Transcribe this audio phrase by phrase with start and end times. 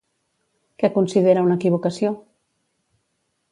[0.83, 2.13] Què considera una equivocació?